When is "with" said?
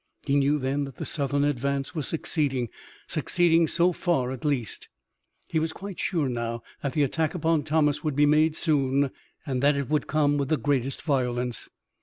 10.39-10.49